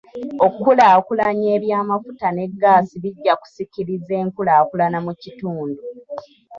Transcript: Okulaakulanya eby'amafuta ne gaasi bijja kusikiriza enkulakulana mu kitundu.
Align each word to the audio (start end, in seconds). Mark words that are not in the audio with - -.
Okulaakulanya 0.45 1.47
eby'amafuta 1.57 2.27
ne 2.31 2.45
gaasi 2.61 2.95
bijja 3.03 3.33
kusikiriza 3.41 4.13
enkulakulana 4.23 4.97
mu 5.05 5.13
kitundu. 5.21 5.81